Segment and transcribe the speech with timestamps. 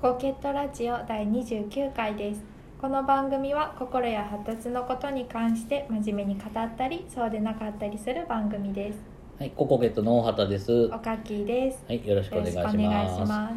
[0.00, 2.40] ココケットラジオ第29回です
[2.80, 8.98] この番組は心や発達のことに関して真面目に語ったりそうでなかったりする番組です
[9.38, 10.72] はい、ココゲットの大畑です。
[10.86, 13.14] おはかきですい、よろしくおよろ願いししくお願います。
[13.16, 13.54] します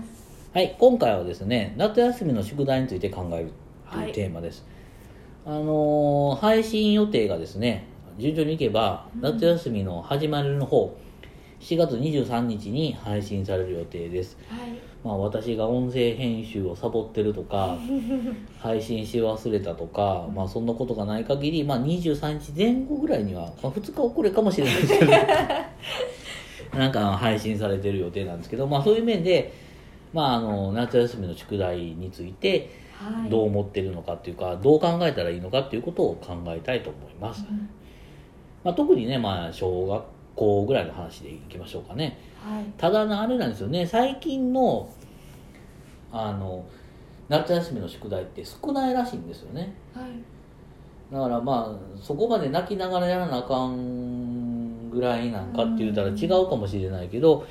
[0.53, 3.51] はい、今回はですね、夏休みの宿題について考える
[3.89, 4.65] とはいいうテーマです。
[5.45, 7.87] あのー配信予定がですね、
[8.17, 10.93] 順調にいけば、うん夏休みの始まりの方、
[11.63, 14.37] 7月23日に配信される予定です。
[14.49, 14.59] はい
[15.01, 17.77] まあ、私が音声編集をサボってるとか、
[18.59, 25.11] 配信し忘れたとか、まあ、そんなことがない限り、まあ、23日前後ぐらいには、まあ、2日遅れかもしれないですけど、
[26.77, 29.53] なんか配信されてる予定なんですけど、まあ、そういう面で、
[30.11, 37.45] まあ、あの夏休みの宿題についてはいどう思ってるのかっていうか、どう考えたらいいのかっていうことを考えたいと思います。
[37.49, 37.69] うん
[38.63, 40.03] まあ、特にね、まあ、小学
[40.35, 42.19] 校ぐらいの話でいきましょうかね。
[42.43, 42.63] はい。
[42.77, 43.85] ただなあれなんですよね。
[43.85, 44.89] 最近の
[46.11, 46.65] あの
[47.29, 49.73] 夏休みの宿題って少ないらしいんですよね。
[49.93, 50.05] はい。
[51.13, 57.45] だからまあそこまで泣きながらやらなあかんぐらいなんかって言ったら違うかもしれないけど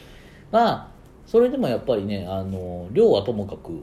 [0.50, 0.88] まあ
[1.26, 3.82] それでもやっぱりねあの量はともかく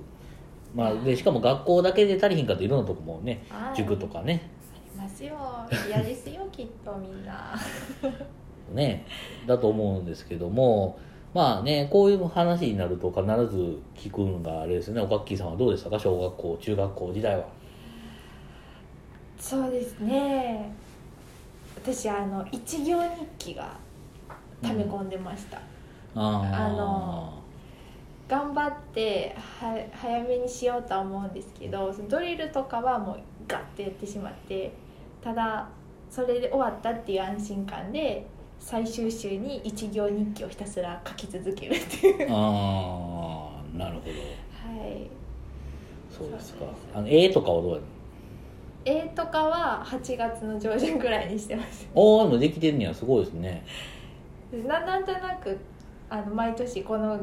[0.76, 3.76] まあでしかも学校だけで足りひんかっていろんなとこもねはい。
[3.76, 4.50] 塾とかね。
[4.74, 5.36] ありますよ。
[5.88, 7.56] 嫌ですよきっとみんな
[8.70, 9.06] ね
[9.46, 11.00] だと思うんですけども
[11.34, 13.24] まあねこういう話になると必
[13.56, 15.02] ず聞くのがあれですね。
[15.02, 16.00] おかっきーさんはどうでしたか？
[16.00, 17.46] 小学校中学校時代は。
[19.40, 20.72] そうですね。
[21.76, 23.78] 私あの一行日記が
[24.62, 25.58] 溜め込んでました、
[26.14, 26.66] あー。
[26.68, 27.34] あの
[28.28, 34.72] 頑張っては早めにしようとは思うんですけどそのドリルとかはもうガッてやってしまって
[35.24, 35.68] ただ
[36.12, 38.28] それで終わったっていう安心感で
[38.60, 42.28] 最終週に一行日記をひたすら書き続けるっていう。
[42.30, 44.12] あーなるほど。
[44.12, 45.10] はい。
[46.10, 46.66] そうですか。
[46.94, 47.84] あの絵とかはどうやる
[48.86, 51.88] 絵とかは8月の上旬くらいにしてます。
[51.94, 53.66] おおでもできてるにはすごいですね。
[54.66, 55.58] ななんとなく
[56.10, 57.20] あの毎年この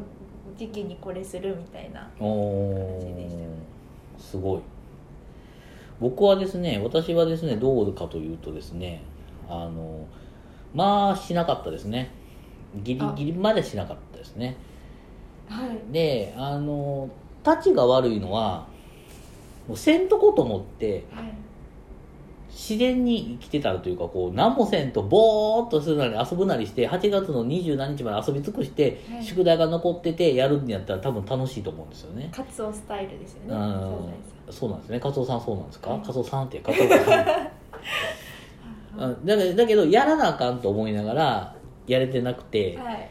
[0.56, 3.46] 時期にこれするみたいなお感じでしたー
[4.18, 4.60] すごい。
[6.00, 9.02] 僕はですね私はですねどうかというとですね
[9.48, 10.06] あの
[10.76, 12.10] まあしなかったですね。
[12.76, 14.56] ギリギリまでしなかったですね。
[15.48, 15.92] はい。
[15.92, 17.08] であの
[17.42, 18.66] たちが悪いのは
[19.66, 21.32] もうせんとこと思ってはい。
[22.50, 29.24] 自然に生きてたらというかこう何もせんとぼーっとするなり遊ぶなりして8月の二十何日まで遊び尽くして、はい。
[29.24, 32.30] 宿題が残っててやるんやったら多分楽しいと思うんですよね。
[32.32, 33.48] カツオスタイルですよね。
[34.50, 35.00] そうなんですね。
[35.00, 36.00] カツオさんそうなんですか、はい。
[36.02, 36.98] カツオさんってカツオさん
[38.98, 39.26] うん。
[39.26, 43.10] だけどだけどやらなあかんと思いながらやれてなくて、はい。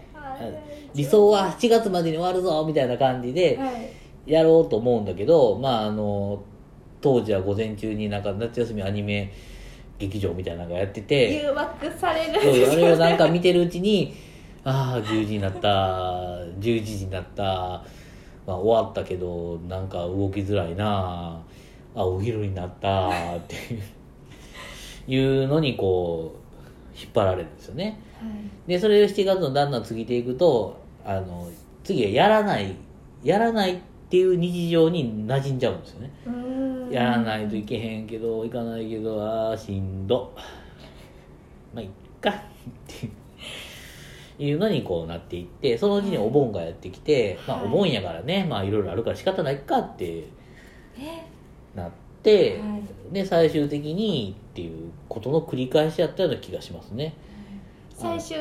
[0.94, 4.06] 理想は8月までに終わるぞみたいな感じではい。
[4.26, 6.44] やろうと思うんだけどまああの
[7.00, 9.32] 当時は午前中になんか夏休みアニメ
[10.00, 12.42] 劇場みたいなのがやってて誘惑される。
[12.42, 14.16] そうあれをなんか見てるうちに
[14.64, 15.70] ああ10時になった
[16.60, 17.84] 11時になった、ま
[18.48, 21.40] あ、終わったけどなんか動きづらいな
[21.94, 23.84] あお昼になったっていう
[25.08, 28.00] いうのにこう引っ張られるんですよね。
[28.68, 31.50] でそれを7月のだんだん過ぎていくとあの
[31.84, 32.76] 次はやらない
[33.24, 33.78] やらないっ
[34.10, 36.12] ていう日常に馴染んじゃうんですよね。
[36.90, 40.34] やらないといけへんけど行かないけどああしんど。
[41.74, 41.90] まあいっ
[42.22, 42.34] かっ
[42.88, 43.06] て
[44.44, 44.58] いう。
[44.58, 47.68] のにこうなっていってそのうちにお盆がやってきて、まあはい。
[47.68, 50.26] お盆やからねまあいろいろあるから仕方ないかって
[50.98, 51.26] え？
[51.76, 51.92] なっ
[52.24, 57.14] て、はいで最終的にっていうことの繰り返しやったような気がしますね。
[57.92, 58.38] 最終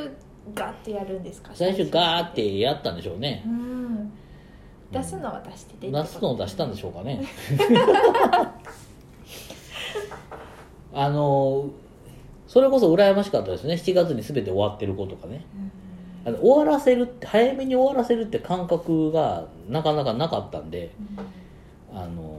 [0.54, 1.50] ガッてやるんですか？
[1.54, 3.42] 最初ガーってやったんでしょうね。
[3.47, 4.12] うん。
[4.91, 7.24] 出すのは出してて出すのを出したんでしょうかね。
[10.92, 11.70] あの
[12.47, 13.74] それこそ羨ましかったですね。
[13.74, 15.44] 7月に全て終わってる子とかね。
[16.24, 20.91] あの終わらせるって早めに終わらせるって感覚がなかなかなかったんで
[21.92, 22.34] あの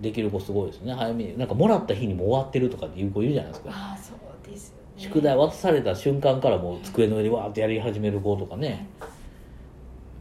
[0.00, 0.92] できる子すごいですね。
[0.92, 3.70] 早めになんかもらった日にもう終わってるとかっていう子いるじゃないですか。
[3.72, 4.82] ああそうですよね。
[4.96, 8.86] 宿題渡された瞬間からもう机の上にわーってやり始める子とかね。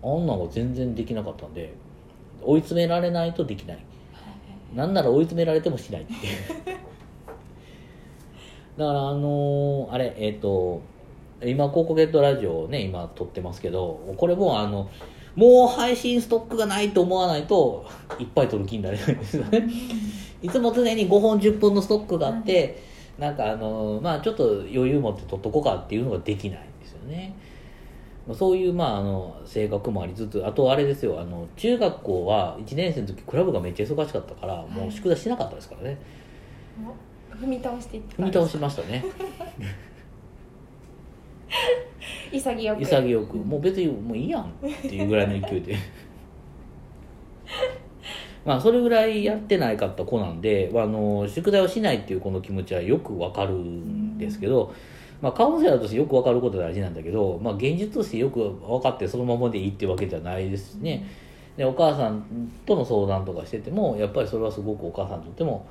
[0.04, 1.74] あんなのが全然できなかったんで
[2.44, 3.80] 追い詰められないとできない。
[4.76, 6.20] なんなら追い詰められてもしないっていう。
[8.78, 10.82] だからあのーあれえっ、と
[11.44, 14.90] 今ココゲットラジオをね今撮ってますけどこれもあの
[15.38, 17.86] もう配信ストックがないと思わないと
[18.18, 19.70] いっぱい撮る気になれないんですよね。
[20.42, 22.82] いつも常に5本10本のストックがあって、
[23.20, 27.36] なんかあのまあちょっと余裕持って撮っとこうかっていうのができないんですよね。
[28.34, 35.98] そういうまああの性格もありつつあとあれですよあの中学校は1年生の時クラブがめっちゃ忙しかったからもう宿題しなかったですからね。
[37.40, 39.06] 踏み倒していって踏み倒しましたね
[42.32, 42.82] 潔く。
[42.82, 43.38] 潔く。
[43.38, 44.46] もう別にもういいやんっ
[44.82, 45.76] ていうぐらいの勢いで。
[48.46, 54.74] まあそれぐらいやってないかった子なんであの宿題をしないっていう子の気持ちはよくわかるんですけど、
[55.22, 61.06] まあ、カウンセラーとしてよくわかることは大事なんだけど、まあ、現実としてよく分かってそのままでいいっていうわけじゃないですしね。
[61.58, 62.24] でお母さん
[62.66, 65.66] との相談とかしててもやっぱりそれはすごくお母さんにとっても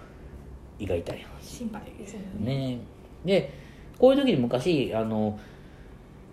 [0.79, 1.47] 胃が痛い話。
[1.47, 2.55] 心配ですよね。
[2.55, 2.79] ね。
[3.25, 3.53] で
[3.99, 5.39] こういう時に昔あの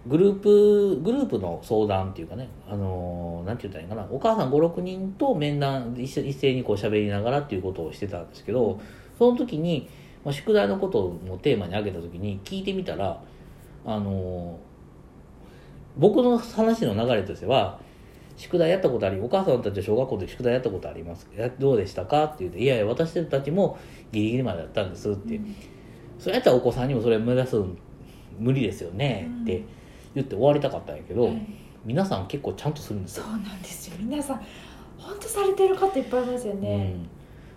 [0.05, 4.05] グループグループの相談っていうかねあのなんて言ったらいいかな。
[4.11, 8.79] お母さん56人と面談一緒一斉にこう喋りながらっていうことをしてたんですけど
[9.17, 9.89] その時に、
[10.25, 13.21] まあ、宿題のことをテーマに挙げた時に聞いてみたら
[13.85, 14.59] あの
[15.97, 17.79] 僕の話の流れとしては
[18.35, 21.29] 宿題やったことありお母さんたちは小学校で宿題やったことあります。
[21.35, 23.77] やどうでしたかって言って「いやいや私たちも
[24.11, 25.39] ギリギリまでやったんです」って、
[26.17, 27.77] それやったらお子さんにもそれ目指すん
[28.39, 29.63] 無理ですよねって
[30.15, 31.45] 言って終わりたかったんやけど、はい。
[31.85, 33.95] 皆さん結構ちゃんとするんですよ、そうなんですよ。
[33.99, 34.41] 皆さん
[35.03, 36.95] 本当されてる方いっぱいいますよね、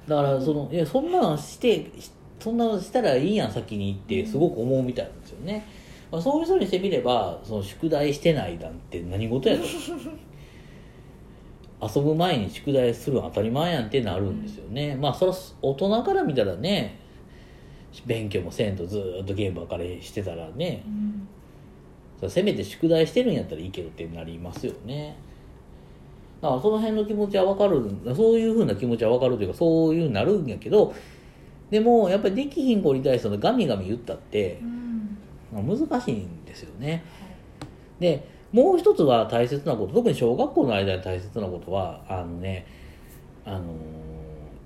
[0.07, 2.11] うん、だからそのいやそんなのしてし
[2.41, 5.67] そんなのしたらいいやん先にってすごく思うみたいなんですよね、
[6.11, 9.63] まあ、そういう人にしてみればその宿題してないなんて何事やと。
[11.79, 16.99] 遊ぶ前に宿題するの当たり前やんってなるんですよね、まあそれは大人から見たらね
[18.07, 21.29] 勉強もせんとずーっとゲームばっかりしてたらねうん
[22.29, 25.17] せめて宿題してるんやったらいいけどってなりますよね。
[26.41, 30.95] だからその辺の気持ちは分かるそういうふうな気持ちは分かるというかそういうふうになるんやけど
[31.71, 35.19] でもやっぱりできひん子に対してのガミガミ言ったってうん。
[35.53, 37.05] まあ難しいんですよね。
[37.99, 42.67] でもう一つは大切なこと特に小学校の間に大切なことはあのね
[43.45, 44.17] あのー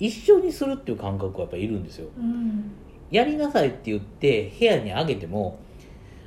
[0.00, 2.08] 一緒にするっていう感覚はやっぱいるんですよ。
[2.19, 2.73] うん。
[3.11, 5.58] やりなさいって言って部屋にあげても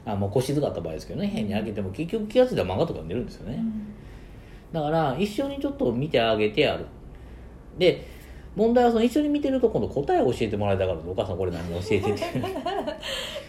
[0.05, 1.27] あもう腰塚った場合ですけどね。
[1.27, 3.63] 部屋にあげても結局気が付いたら漫画とか寝るんですよね、
[4.71, 6.85] だから一緒にちょっと見てあげてやる。
[7.77, 8.05] で
[8.55, 12.41] 問題はその一緒に見てると今度答えを教えてもらいたがるお母さんこれ何教えてって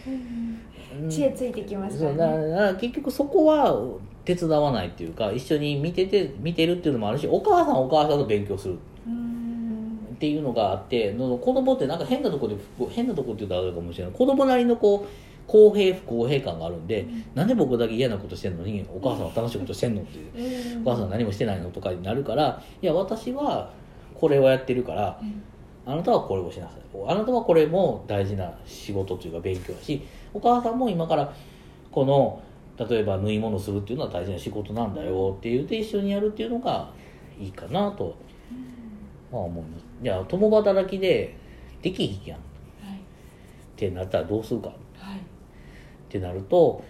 [0.07, 1.09] うん。
[1.09, 3.77] 知恵ついてきますかそうだからねだから結局そこは
[4.23, 8.77] 手伝わないっていうか一緒に見てて見てるっていうのもあるしお母さんはお母さんと勉強する。
[9.05, 9.99] うん。
[10.15, 12.55] っていうのがあっての子供ってなんか変なとこで
[12.89, 14.13] 変なとこって言うとあるかもしれない。
[14.13, 15.07] 子供なりのこう
[15.47, 17.05] 公平不公平感があるんで、
[17.35, 20.81] なんで僕だけ嫌なことしてんのにお母さんは楽しいことしてんのっていう、うん。
[20.81, 23.71] お母さんは何もしてないのとかになるからいや私は
[24.15, 25.43] これをやってるからうん。
[25.85, 26.81] あなたはこれをしなさい。
[27.07, 30.01] あなたはこれも大事な仕事というか勉強だし
[30.33, 31.31] お母さんも今から
[31.91, 32.41] この
[32.77, 36.89] 例えば縫い物するっていうのは大事な仕事なんだよって言って一緒にやるっていうのが
[37.39, 38.15] いいかなと、
[39.31, 39.85] まあ思います。
[40.01, 41.37] いや共働きで
[41.81, 42.39] できひんやん。
[42.39, 42.41] っ
[42.83, 42.99] はい。
[43.75, 44.69] てなったらどうするか。
[44.69, 44.73] は
[45.15, 45.19] い
[46.17, 46.83] ってなると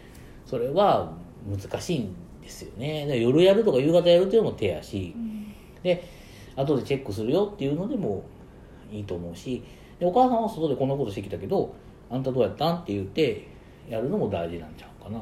[0.45, 1.11] それは
[1.49, 3.05] 難しいんですよね。
[3.07, 5.53] で夜やるとか夕方やるっていうのも手やしうん。
[5.83, 6.03] で
[6.55, 8.23] 後でチェックするよっていうのでも
[8.91, 9.63] いいと思うし
[9.99, 11.73] でお母さんは外でこんなことしてきたけど
[12.09, 13.47] あんたどうやったんって言って
[13.89, 15.19] やるのも大事なんちゃうかな。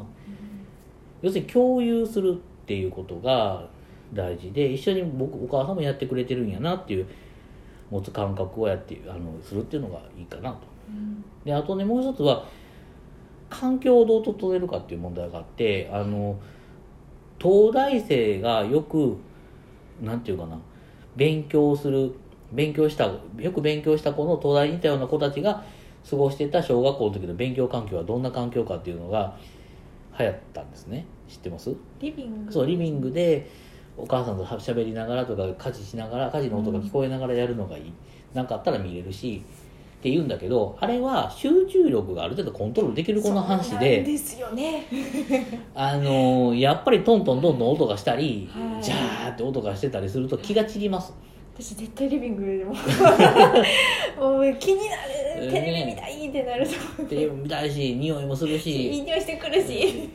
[1.21, 3.65] 要するに共有するっていうことが
[4.13, 7.07] 大事で一緒に僕お母さんもやってくれてるんやなっていう
[7.89, 10.59] 持つ感覚をやってあのするっていうのがいいかなと。
[10.89, 11.23] うん。
[11.45, 12.45] であとねもう一つは
[13.53, 16.39] 環境をどう整えるかっていう問題があってあの
[17.39, 19.17] 東大生がよく
[20.01, 20.57] なんていうかな
[21.15, 22.13] 勉強する
[22.51, 25.63] 勉強したよく勉強した子の東大にいたような子たちが
[26.09, 29.37] 過ごしてた小学校の時の勉強環境はどんな環境かっていうのが
[30.19, 31.05] 流行ったんですね。
[31.27, 31.73] 知ってます？
[31.99, 32.51] リビング。
[32.51, 33.49] そうリビングで
[33.97, 37.93] お母さんとしゃべりながらとか家事しながら家事の音が聞こえながらやるのがいい、
[38.33, 39.43] なんかあったら見れるし
[40.03, 44.83] って言うんだけどあれは集中力がある程度コントロールできる子の話でですよね。
[45.73, 48.83] あのーやっぱりトントンどんどん音がしたり、はい。
[48.83, 51.13] ジャーって音がしてたりすると気が散ります。
[51.55, 52.73] 私絶対リビングでも
[54.19, 54.95] もう気にな
[55.39, 56.67] るテレビ見たいってなる
[56.97, 57.03] と。
[57.05, 60.09] テレビも見たいし匂いもするいいし匂いしてくるし。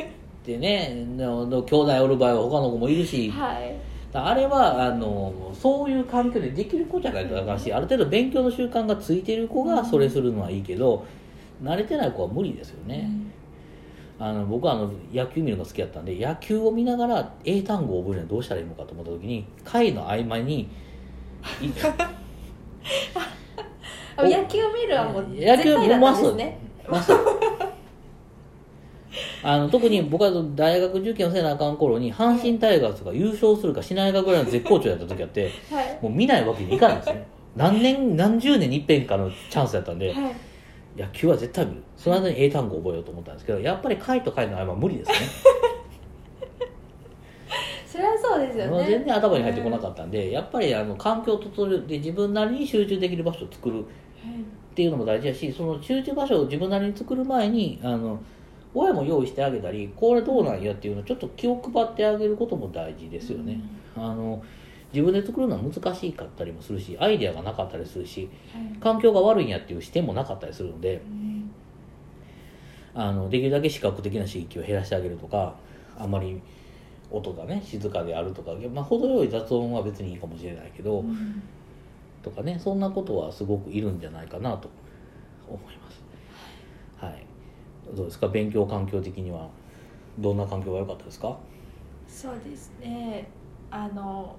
[0.44, 3.30] でね兄弟おる場合は他の子もいるし。
[3.30, 11.04] はいあれはあのそういう環境でできる子じゃないとあかんしある程度勉強の習慣がついてる子がそれするのはいいけど
[11.62, 13.10] 慣れてない子は無理ですよね、
[14.20, 20.68] あの僕はあの野球見るの好きだったんで野球を見ながら英単語を覚えるにはどうしたらいいのかと思った時に回の合間に
[24.18, 25.56] 野球見るはもう絶対
[25.88, 26.58] だったんですね
[29.42, 35.98] あの特に僕は大学受験をせなあかん頃に阪神タイガースが優勝するかしないかぐらいの絶好調やった時あってはい。
[36.02, 37.26] もう見ないわけにいかないんですね。
[37.56, 40.12] 何年何十年に一遍かのチャンスやったんで。
[40.12, 40.34] はい
[40.98, 45.16] 野球は絶対見るその間に英単語覚えようと思ったんですけどやっぱり回と回の合間は無理ですね。
[47.86, 48.84] それはそうですよね。
[48.84, 53.84] 全然頭に入ってこなかったんでやっぱりあの環境を整えて自分なりに集中できる場所を作るっ
[54.74, 58.18] ていうのも大事だしその集中場所を自分なりに作る前にあの
[58.74, 63.60] 親も用意してあげたりこれどうなんやっていうのをちょっと気を配ってあげることも大事ですよね、
[63.96, 64.42] あの
[64.92, 68.78] 自分で作るのは難しかったりもするしアイデアがなかったりするしはい。
[68.80, 71.50] 環境が悪いんやっていう視点もなかったりするのでうん。
[72.94, 75.54] あのできるだけ視覚的な刺激を減らしてあげるとか
[75.98, 76.40] あんまり
[77.10, 81.42] 音がね静かであるとか、まあ、程よい雑音は別にいいかもしれないけど、うん。
[82.22, 84.70] とかねそんなことはすごくいるんじゃないかなと
[85.46, 86.02] 思います。
[86.98, 87.27] はい
[87.94, 88.28] どうですか？
[88.28, 89.48] 勉強環境的には。
[90.18, 91.36] どんな環境が良かったですか？
[92.08, 93.28] そうですね。
[93.70, 94.34] あの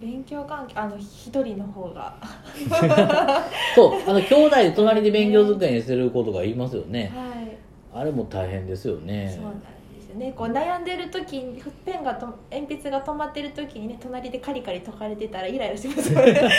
[0.00, 2.16] 勉強関係あの一人の方が。
[3.76, 7.12] そうあの兄弟隣で勉強机にしてることがいますよね。
[7.14, 7.56] はい。
[8.00, 9.30] あれも大変ですよね。
[9.32, 9.66] そうなんで
[10.02, 10.32] すよね。
[10.36, 16.42] こう悩んでる時にペンがと鉛筆が止まってる時にね隣でカリカリ解かれてたらイライラしますよね。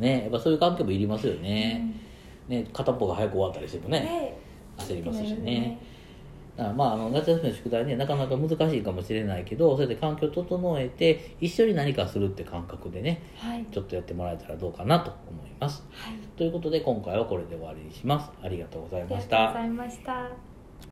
[0.00, 1.84] ねやっぱそういう環境もいりますよね,、
[2.48, 4.38] ね片っぽが早く終わったりしてもねね。
[4.78, 5.78] 焦りますしね。
[6.56, 13.64] だからまああの夏休みの宿題ねなかなか難しいかもしれないけどそれで環境を整えて一緒に何かするって感覚でねはい。
[13.72, 15.82] ちょっとやってもらえたらどうかなと思います。
[15.92, 16.14] はい。
[16.36, 18.30] ということで今回はこれで終わりにします。
[18.42, 20.51] ありがとうございありがましたとうございました